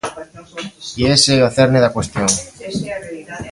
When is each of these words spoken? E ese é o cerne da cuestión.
E 1.01 1.03
ese 1.15 1.31
é 1.37 1.45
o 1.47 1.49
cerne 1.57 1.83
da 1.83 1.93
cuestión. 1.95 2.29